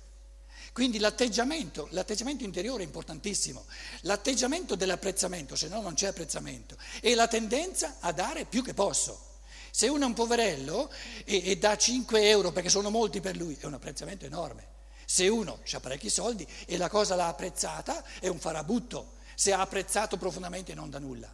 Quindi 0.73 0.99
l'atteggiamento, 0.99 1.89
l'atteggiamento 1.91 2.45
interiore 2.45 2.83
è 2.83 2.87
importantissimo. 2.87 3.65
L'atteggiamento 4.03 4.75
dell'apprezzamento, 4.75 5.57
se 5.57 5.69
no 5.69 5.81
non 5.81 5.95
c'è 5.95 6.07
apprezzamento, 6.07 6.77
è 7.00 7.15
la 7.15 7.29
tendenza 7.29 7.97
a 8.00 8.12
dare 8.12 8.45
più 8.45 8.62
che 8.62 8.75
posso. 8.75 9.29
Se 9.71 9.89
uno 9.89 10.05
è 10.05 10.07
un 10.07 10.15
poverello 10.15 10.91
e, 11.25 11.43
e 11.45 11.57
dà 11.59 11.77
5 11.77 12.29
euro 12.29 12.53
perché 12.53 12.69
sono 12.69 12.91
molti 12.91 13.21
per 13.21 13.37
lui, 13.37 13.57
è 13.61 13.67
un 13.67 13.75
apprezzamento 13.75 14.25
enorme. 14.25 14.79
Se 15.05 15.27
uno 15.27 15.61
ha 15.73 15.81
parecchi 15.81 16.09
soldi 16.09 16.47
e 16.67 16.77
la 16.77 16.89
cosa 16.89 17.17
l'ha 17.17 17.27
apprezzata, 17.27 18.05
è 18.21 18.29
un 18.29 18.39
farabutto. 18.39 19.19
Se 19.35 19.53
ha 19.53 19.61
apprezzato 19.61 20.17
profondamente 20.17 20.75
non 20.75 20.91
dà 20.91 20.99
nulla. 20.99 21.33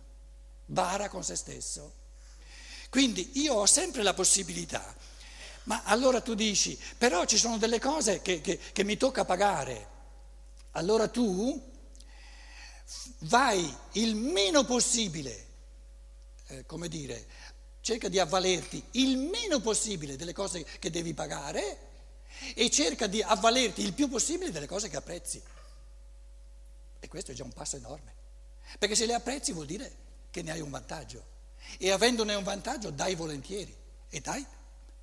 Bara 0.65 1.09
con 1.09 1.23
se 1.23 1.37
stesso. 1.37 2.05
Quindi 2.89 3.33
io 3.35 3.55
ho 3.55 3.67
sempre 3.67 4.03
la 4.03 4.15
possibilità, 4.15 4.95
ma 5.67 5.83
allora 5.85 6.21
tu 6.21 6.35
dici, 6.35 6.79
però 6.97 7.25
ci 7.25 7.39
sono 7.39 7.59
delle 7.59 7.81
cose 7.81 8.23
che, 8.23 8.41
che- 8.41 8.59
che 8.59 8.85
mi 8.85 8.97
tocca 8.97 9.25
pagare. 9.25 9.95
Allora 10.73 11.09
tu 11.09 11.61
vai 13.21 13.75
il 13.93 14.15
meno 14.15 14.65
possibile, 14.65 15.47
eh, 16.49 16.67
come 16.67 16.89
dire, 16.89 17.27
cerca 17.81 18.09
di 18.09 18.19
avvalerti 18.19 18.83
il 18.93 19.17
meno 19.17 19.61
possibile 19.61 20.17
delle 20.17 20.33
cose 20.33 20.65
che 20.65 20.91
devi 20.91 21.15
pagare 21.15 21.79
e 22.55 22.71
cerca 22.71 23.07
di 23.07 23.23
avvalerti 23.23 23.83
il 23.83 23.93
più 23.93 24.09
possibile 24.09 24.53
delle 24.53 24.67
cose 24.67 24.89
che 24.89 24.97
apprezzi. 24.97 25.43
E 27.01 27.09
questo 27.09 27.33
è 27.33 27.35
già 27.35 27.45
un 27.45 27.53
passo 27.53 27.77
enorme, 27.77 28.15
perché 28.79 28.95
se 28.95 29.07
le 29.07 29.15
apprezzi 29.15 29.53
vuol 29.53 29.67
dire 29.67 29.91
che 30.31 30.43
ne 30.43 30.53
hai 30.53 30.61
un 30.61 30.71
vantaggio 30.71 31.25
e 31.79 31.91
avendone 31.91 32.35
un 32.35 32.45
vantaggio 32.45 32.91
dai 32.91 33.17
volentieri 33.17 33.75
e 34.09 34.21
dai 34.21 34.47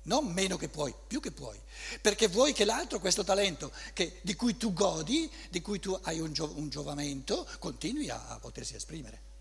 non 0.04 0.26
meno 0.32 0.56
che 0.56 0.68
puoi, 0.68 0.94
più 1.06 1.20
che 1.20 1.30
puoi, 1.30 1.58
perché 2.00 2.28
vuoi 2.28 2.52
che 2.52 2.64
l'altro, 2.64 2.98
questo 2.98 3.24
talento 3.24 3.72
che- 3.92 4.18
di 4.22 4.34
cui 4.34 4.56
tu 4.56 4.72
godi, 4.72 5.30
di 5.50 5.60
cui 5.60 5.78
tu 5.78 5.98
hai 6.02 6.20
un, 6.20 6.32
gio- 6.32 6.52
un 6.56 6.68
giovamento, 6.68 7.46
continui 7.58 8.10
a, 8.10 8.28
a 8.28 8.38
potersi 8.38 8.74
esprimere. 8.74 9.32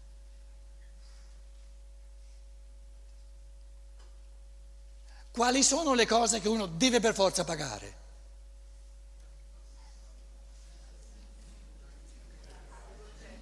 Quali 5.32 5.64
sono 5.64 5.96
le 5.96 6.06
cose 6.06 6.40
che 6.40 6.48
uno 6.48 6.68
deve 6.68 7.00
per 7.00 7.16
forza 7.16 7.44
pagare? 7.44 8.02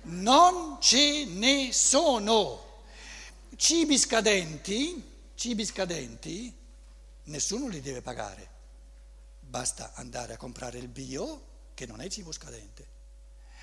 Non 0.04 0.78
ce 0.80 1.25
ne 1.25 1.72
sono. 1.74 2.70
Cibi 3.56 3.98
scadenti, 3.98 5.04
cibi 5.36 5.66
scadenti, 5.66 6.51
nessuno 7.25 7.68
li 7.68 7.82
deve 7.82 8.01
pagare. 8.01 8.50
Basta 9.40 9.94
andare 9.96 10.34
a 10.34 10.38
comprare 10.38 10.78
il 10.78 10.88
bio, 10.88 11.50
che 11.74 11.86
non 11.86 12.01
è 12.01 12.10
cibo 12.10 12.32
scadente. 12.32 12.88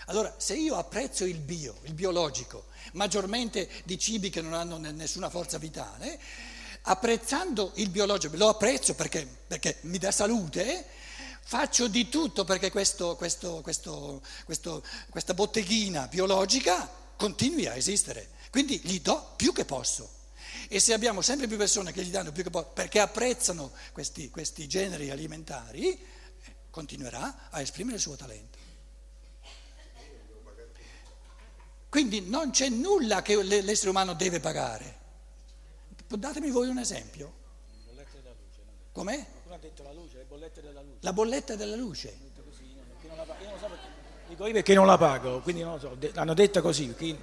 Allora, 0.06 0.34
se 0.38 0.54
io 0.54 0.76
apprezzo 0.76 1.24
il 1.24 1.38
bio, 1.38 1.78
il 1.82 1.94
biologico, 1.94 2.66
maggiormente 2.92 3.68
di 3.84 3.98
cibi 3.98 4.30
che 4.30 4.40
non 4.40 4.54
hanno 4.54 4.76
ne- 4.78 4.92
nessuna 4.92 5.28
forza 5.28 5.58
vitale, 5.58 6.20
apprezzando 6.82 7.72
il 7.76 7.90
biologico, 7.90 8.36
lo 8.36 8.48
apprezzo 8.48 8.94
perché, 8.94 9.26
perché 9.26 9.78
mi 9.82 9.98
dà 9.98 10.10
salute, 10.10 10.86
faccio 11.42 11.88
di 11.88 12.08
tutto 12.08 12.44
perché 12.44 12.70
questo- 12.70 13.16
questo- 13.16 13.60
questo- 13.62 14.82
questa 15.10 15.34
botteghina 15.34 16.06
biologica 16.06 16.88
continui 17.16 17.66
a 17.66 17.74
esistere. 17.74 18.30
Quindi 18.50 18.80
gli 18.80 19.00
do 19.00 19.32
più 19.36 19.52
che 19.52 19.64
posso. 19.64 20.16
E 20.68 20.80
se 20.80 20.92
abbiamo 20.92 21.22
sempre 21.22 21.46
più 21.46 21.56
persone 21.56 21.92
che 21.92 22.02
gli 22.02 22.10
danno 22.10 22.32
più 22.32 22.42
che 22.42 22.50
posso 22.50 22.70
perché 22.74 22.98
apprezzano 22.98 23.70
questi, 23.92 24.30
questi 24.30 24.66
generi 24.66 25.10
alimentari, 25.10 25.92
eh, 25.92 26.00
continuerà 26.70 27.50
a 27.50 27.60
esprimere 27.60 27.96
il 27.96 28.02
suo 28.02 28.16
talento. 28.16 28.58
Quindi 31.88 32.20
non 32.20 32.50
c'è 32.50 32.68
nulla 32.68 33.22
che 33.22 33.42
l'essere 33.42 33.90
umano 33.90 34.12
deve 34.14 34.40
pagare. 34.40 34.96
Datemi 36.06 36.50
voi 36.50 36.68
un 36.68 36.78
esempio. 36.78 37.36
Com'è? 38.92 39.14
Qualcuno 39.14 39.54
ha 39.54 39.58
detto 39.58 39.82
la 39.84 39.92
luce, 39.92 40.16
le 40.18 40.24
bollette 40.24 40.60
della 40.60 40.82
luce. 40.82 40.96
La 41.00 41.12
bolletta 41.12 41.54
della 41.54 41.76
luce. 41.76 42.18
La 43.16 43.24
Io 43.40 43.48
non 43.48 43.58
so 43.58 43.66
perché. 43.66 43.86
Dico 44.28 44.46
io 44.46 44.52
perché 44.52 44.74
non 44.74 44.86
la 44.86 44.98
pago, 44.98 45.40
quindi 45.40 45.62
non 45.62 45.74
lo 45.74 45.78
so. 45.78 45.96
L'hanno 46.12 46.34
detta 46.34 46.60
così. 46.60 46.94
Chi... 46.94 47.16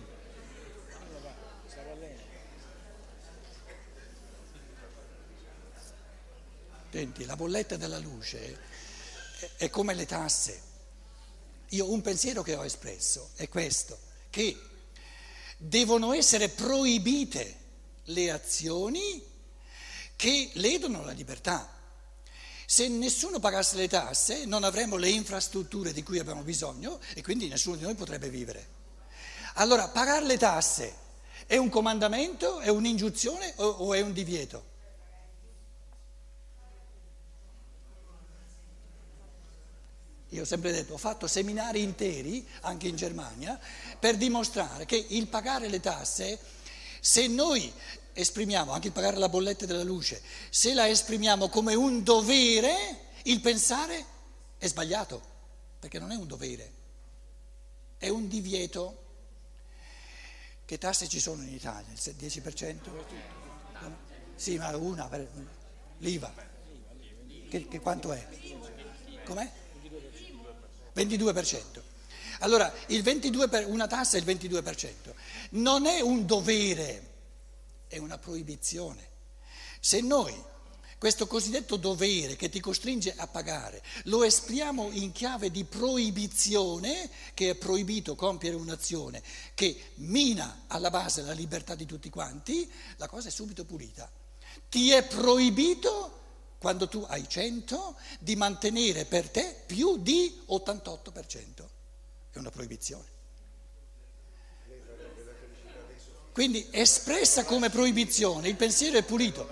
Senti, 6.95 7.25
la 7.25 7.35
bolletta 7.35 7.75
della 7.75 7.97
luce 7.97 8.57
è- 9.57 9.69
come 9.69 9.93
le 9.93 10.05
tasse. 10.05 10.61
Io 11.71 11.91
un 11.91 11.99
pensiero 11.99 12.41
che 12.41 12.55
ho 12.55 12.63
espresso 12.63 13.31
è 13.35 13.49
questo, 13.49 13.99
che 14.29 14.57
devono 15.57 16.13
essere 16.13 16.47
proibite 16.47 17.57
le 18.05 18.31
azioni 18.31 19.21
che 20.15 20.51
ledono 20.53 21.03
la 21.03 21.11
libertà. 21.11 21.69
Se 22.65 22.87
nessuno 22.87 23.39
pagasse 23.39 23.75
le 23.75 23.89
tasse 23.89 24.45
non 24.45 24.63
avremmo 24.63 24.95
le 24.95 25.09
infrastrutture 25.09 25.91
di 25.91 26.01
cui 26.01 26.19
abbiamo 26.19 26.43
bisogno 26.43 27.01
e 27.13 27.21
quindi 27.21 27.49
nessuno 27.49 27.75
di 27.75 27.83
noi 27.83 27.95
potrebbe 27.95 28.29
vivere. 28.29 28.67
Allora, 29.55 29.89
pagare 29.89 30.25
le 30.25 30.37
tasse 30.37 30.95
è 31.45 31.57
un 31.57 31.67
comandamento, 31.67 32.59
è 32.59 32.69
un'ingiunzione 32.69 33.51
o, 33.57 33.65
o 33.65 33.93
è 33.93 33.99
un 33.99 34.13
divieto? 34.13 34.74
Io 40.35 40.41
ho 40.41 40.45
sempre 40.45 40.71
detto, 40.71 40.93
ho 40.93 40.97
fatto 40.97 41.27
seminari 41.27 41.81
interi, 41.81 42.45
anche 42.61 42.87
in 42.87 42.95
Germania, 42.95 43.59
per 43.97 44.17
dimostrare 44.17 44.85
che 44.85 45.03
il 45.09 45.27
pagare 45.27 45.69
le 45.69 45.79
tasse, 45.79 46.37
se 46.99 47.27
noi 47.27 47.71
esprimiamo, 48.13 48.71
anche 48.71 48.87
il 48.87 48.93
pagare 48.93 49.17
la 49.17 49.29
bolletta 49.29 49.65
della 49.65 49.83
luce, 49.83 50.21
se 50.49 50.73
la 50.73 50.87
esprimiamo 50.89 51.47
come 51.47 51.73
un 51.73 52.03
dovere, 52.03 52.75
il 53.23 53.39
pensare 53.39 54.05
è 54.57 54.67
sbagliato, 54.67 55.21
perché 55.79 55.99
non 55.99 56.11
è 56.11 56.15
un 56.15 56.27
dovere, 56.27 56.71
è 57.97 58.09
un 58.09 58.27
divieto. 58.27 59.03
Che 60.65 60.77
tasse 60.77 61.07
ci 61.07 61.19
sono 61.19 61.43
in 61.43 61.53
Italia? 61.53 61.91
Il 61.91 62.15
10%? 62.17 62.79
Sì, 64.35 64.57
ma 64.57 64.75
una 64.75 65.09
l'IVA. 65.99 66.33
Che, 67.49 67.67
che 67.67 67.79
quanto 67.79 68.11
è? 68.11 68.27
Com'è? 69.23 69.63
22%. 70.95 71.81
Allora, 72.39 72.71
il 72.87 73.01
22 73.01 73.47
per, 73.47 73.67
una 73.67 73.87
tassa 73.87 74.17
è 74.17 74.19
il 74.19 74.25
22%. 74.25 75.13
Non 75.51 75.85
è 75.85 76.01
un 76.01 76.25
dovere, 76.25 77.13
è 77.87 77.97
una 77.97 78.17
proibizione. 78.17 79.13
Se 79.79 80.01
noi 80.01 80.33
questo 80.97 81.27
cosiddetto 81.27 81.75
dovere 81.75 82.35
che 82.35 82.49
ti 82.49 82.59
costringe 82.59 83.13
a 83.15 83.27
pagare 83.27 83.83
lo 84.05 84.23
esprimiamo 84.23 84.89
in 84.91 85.11
chiave 85.11 85.51
di 85.51 85.63
proibizione, 85.65 87.09
che 87.33 87.51
è 87.51 87.55
proibito 87.55 88.15
compiere 88.15 88.55
un'azione 88.55 89.21
che 89.53 89.91
mina 89.95 90.63
alla 90.67 90.89
base 90.89 91.21
la 91.21 91.33
libertà 91.33 91.75
di 91.75 91.85
tutti 91.85 92.09
quanti, 92.09 92.69
la 92.95 93.07
cosa 93.07 93.27
è 93.27 93.31
subito 93.31 93.65
pulita. 93.65 94.09
Ti 94.69 94.91
è 94.91 95.03
proibito 95.03 96.23
quando 96.57 96.87
tu 96.87 97.05
hai 97.07 97.27
100 97.27 97.95
di 98.19 98.35
mantenere 98.35 99.05
per 99.05 99.29
te 99.29 99.63
più 99.65 99.97
di 99.97 100.43
88%. 100.49 101.67
È 102.31 102.37
una 102.37 102.49
proibizione. 102.49 103.13
Quindi 106.31 106.67
espressa 106.71 107.45
come 107.45 107.69
proibizione, 107.69 108.49
il 108.49 108.55
pensiero 108.55 108.97
è 108.97 109.03
pulito. 109.03 109.47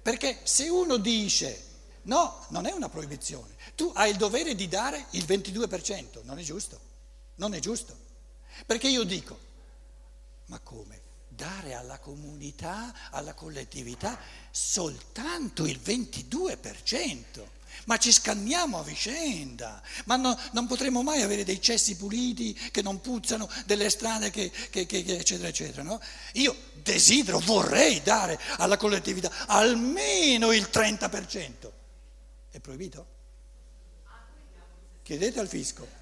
Perché 0.00 0.38
se 0.44 0.68
uno 0.68 0.96
dice 0.96 1.64
no, 2.02 2.46
non 2.50 2.66
è 2.66 2.72
una 2.72 2.88
proibizione, 2.88 3.54
tu 3.74 3.90
hai 3.94 4.10
il 4.10 4.16
dovere 4.16 4.54
di 4.54 4.68
dare 4.68 5.06
il 5.10 5.24
22%, 5.24 6.24
non 6.24 6.38
è 6.38 6.42
giusto, 6.42 6.80
non 7.36 7.54
è 7.54 7.58
giusto. 7.58 7.96
Perché 8.66 8.88
io 8.88 9.04
dico, 9.04 9.38
ma 10.46 10.58
come? 10.60 11.02
Dare 11.38 11.74
alla 11.74 12.00
comunità, 12.00 12.92
alla 13.10 13.32
collettività 13.32 14.18
soltanto 14.50 15.66
il 15.66 15.78
22%? 15.78 17.46
ma 17.84 17.96
ci 17.96 18.10
scanniamo 18.10 18.80
a 18.80 18.82
vicenda, 18.82 19.80
ma 20.06 20.16
no, 20.16 20.36
non 20.50 20.66
potremo 20.66 21.02
mai 21.02 21.22
avere 21.22 21.44
dei 21.44 21.60
cessi 21.60 21.96
puliti 21.96 22.52
che 22.52 22.82
non 22.82 23.00
puzzano, 23.00 23.48
delle 23.66 23.88
strade 23.88 24.30
che, 24.30 24.50
che, 24.50 24.84
che, 24.84 24.98
eccetera, 25.06 25.46
eccetera. 25.48 25.82
No? 25.84 26.00
Io 26.32 26.54
desidero, 26.82 27.38
vorrei 27.38 28.02
dare 28.02 28.38
alla 28.56 28.76
collettività 28.76 29.30
almeno 29.46 30.50
il 30.50 30.68
30%. 30.72 31.70
È 32.50 32.58
proibito? 32.58 33.06
Chiedete 35.02 35.38
al 35.38 35.48
fisco. 35.48 35.97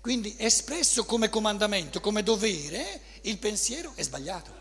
Quindi 0.00 0.34
espresso 0.38 1.04
come 1.04 1.28
comandamento, 1.28 2.00
come 2.00 2.22
dovere, 2.22 3.02
il 3.22 3.38
pensiero 3.38 3.92
è 3.94 4.02
sbagliato. 4.02 4.58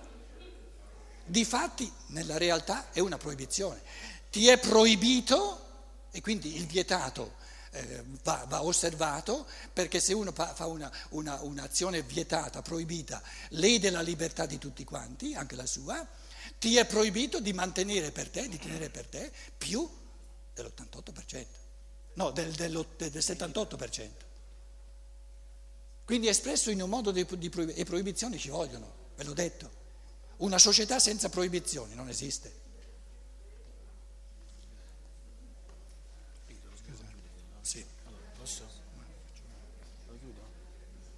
Difatti, 1.24 1.90
nella 2.08 2.38
realtà 2.38 2.92
è 2.92 3.00
una 3.00 3.18
proibizione. 3.18 3.82
Ti 4.30 4.48
è 4.48 4.60
proibito 4.60 5.68
e 6.12 6.22
quindi 6.22 6.56
il 6.58 6.66
vietato 6.66 7.36
eh, 7.72 8.04
va, 8.24 8.46
va, 8.48 8.64
osservato 8.64 9.48
perché 9.72 10.00
se 10.00 10.14
uno 10.14 10.32
fa 10.32 10.66
una, 10.66 10.92
una, 11.10 11.40
un'azione 11.42 12.02
vietata, 12.02 12.62
proibita, 12.62 13.22
lede 13.50 13.92
la 13.92 14.02
libertà 14.02 14.46
di 14.46 14.58
tutti 14.58 14.84
quanti, 14.84 15.36
anche 15.36 15.56
la 15.56 15.66
sua, 15.66 16.06
ti 16.58 16.76
è 16.78 16.86
proibito 16.86 17.40
di 17.40 17.54
mantenere 17.54 18.12
per 18.12 18.30
te, 18.30 18.50
di 18.50 18.58
tenere 18.58 18.90
per 18.90 19.08
te 19.08 19.32
più 19.58 19.88
dell'88%, 20.54 21.46
no, 22.16 22.32
del, 22.32 22.52
del, 22.54 22.86
del 22.98 23.12
78%. 23.12 24.28
Quindi 26.10 26.26
è 26.26 26.32
espresso 26.32 26.72
in 26.72 26.82
un 26.82 26.90
modo 26.90 27.12
di, 27.12 27.24
di 27.24 27.50
proibizione, 27.52 27.76
e 27.76 27.86
proibizioni 27.86 28.40
ci 28.40 28.50
vogliono, 28.50 28.92
ve 29.16 29.24
l'ho 29.26 29.34
detto. 29.34 29.70
Una 30.38 30.58
società 30.58 30.98
senza 30.98 31.30
proibizioni 31.30 31.94
non 31.94 32.10
esiste. 32.10 32.52
Sì. 37.62 37.86
Posso? 38.40 38.64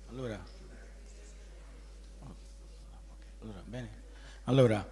Allora, 0.10 0.46
allora, 3.44 3.64
bene. 3.64 3.90
Allora, 4.44 4.90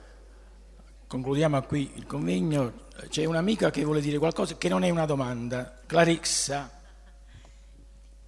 concludiamo 1.07 1.61
qui 1.63 1.91
il 1.95 2.05
convegno. 2.05 2.87
C'è 3.09 3.25
un'amica 3.25 3.69
che 3.69 3.83
vuole 3.83 3.99
dire 3.99 4.17
qualcosa 4.17 4.55
che 4.55 4.69
non 4.69 4.85
è 4.85 4.89
una 4.89 5.05
domanda. 5.05 5.81
Clarissa. 5.85 6.78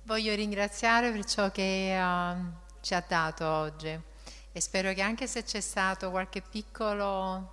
Voglio 0.03 0.33
ringraziare 0.33 1.11
per 1.11 1.25
ciò 1.25 1.51
che 1.51 1.95
uh, 1.95 2.51
ci 2.81 2.95
ha 2.95 3.05
dato 3.07 3.45
oggi 3.45 3.97
e 4.51 4.59
spero 4.59 4.93
che 4.93 5.01
anche 5.01 5.27
se 5.27 5.43
c'è 5.43 5.61
stata 5.61 6.09
qualche 6.09 6.41
piccola 6.41 7.47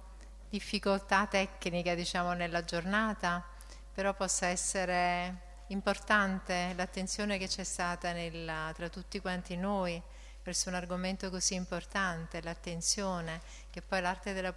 difficoltà 0.49 1.27
tecnica 1.27 1.95
diciamo, 1.95 2.33
nella 2.33 2.65
giornata, 2.65 3.47
però 3.93 4.15
possa 4.15 4.47
essere 4.47 5.65
importante 5.69 6.73
l'attenzione 6.75 7.37
che 7.37 7.49
c'è 7.49 7.65
stata 7.65 8.13
nella, 8.13 8.73
tra 8.75 8.89
tutti 8.89 9.21
quanti 9.21 9.55
noi 9.55 10.01
verso 10.43 10.71
un 10.71 10.75
argomento 10.75 11.29
così 11.29 11.53
importante, 11.53 12.41
l'attenzione, 12.41 13.43
che 13.69 13.83
poi 13.83 14.01
l'arte 14.01 14.33
della, 14.33 14.55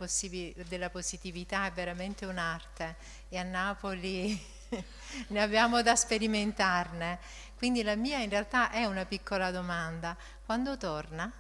della 0.66 0.90
positività 0.90 1.66
è 1.66 1.72
veramente 1.74 2.26
un'arte. 2.26 2.96
E 3.28 3.38
a 3.38 3.44
Napoli 3.44 4.60
ne 5.28 5.42
abbiamo 5.42 5.82
da 5.82 5.96
sperimentarne. 5.96 7.20
Quindi 7.58 7.84
la 7.84 7.96
mia 7.96 8.18
in 8.20 8.30
realtà 8.30 8.72
è 8.72 8.86
una 8.86 9.06
piccola 9.06 9.52
domanda. 9.52 10.16
Quando 10.46 10.78
torna? 10.78 11.32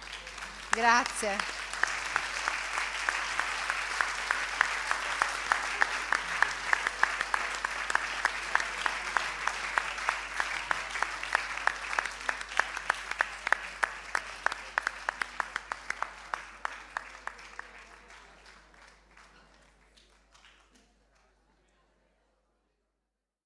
Grazie. 0.71 1.62